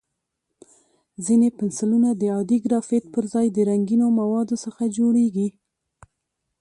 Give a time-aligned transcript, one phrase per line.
[1.25, 5.47] ځینې پنسلونه د عادي ګرافیت پر ځای د رنګینو موادو څخه جوړېږي.